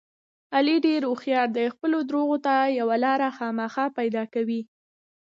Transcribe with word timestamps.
علي 0.55 0.75
ډېر 0.85 1.01
هوښیار 1.09 1.47
دی 1.57 1.65
خپلو 1.75 1.97
درغو 2.09 2.37
ته 2.45 2.55
یوه 2.79 2.95
لاره 3.05 3.27
خامخا 3.37 3.85
پیدا 3.97 4.23
کوي. 4.33 4.61